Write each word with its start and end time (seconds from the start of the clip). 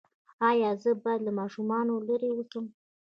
ایا 0.49 0.71
زه 0.81 0.91
باید 1.03 1.21
له 1.27 1.31
ماشومانو 1.39 1.93
لرې 2.07 2.29
اوسم؟ 2.33 2.65